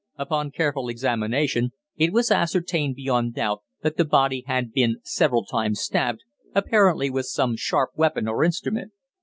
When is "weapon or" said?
7.95-8.43